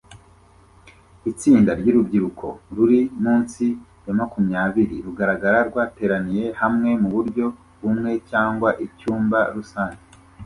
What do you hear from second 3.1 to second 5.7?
munsi ya makumyabiri rugaragara